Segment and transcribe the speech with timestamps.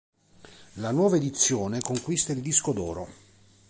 [0.77, 3.07] La nuova edizione conquista il disco d'oro.